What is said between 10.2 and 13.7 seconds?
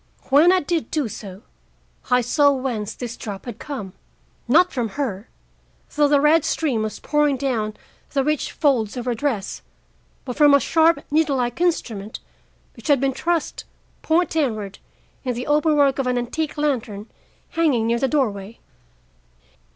but from a sharp needle like instrument which had been thrust,